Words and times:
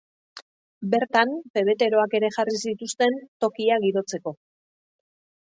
Bertan, 0.93 1.33
pebeteroak 1.57 2.15
ere 2.21 2.31
jarri 2.39 2.57
zituzten, 2.65 3.19
tokia 3.47 3.79
girotzeko. 3.87 4.35